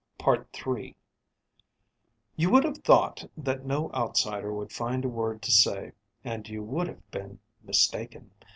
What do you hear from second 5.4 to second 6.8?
to say, and you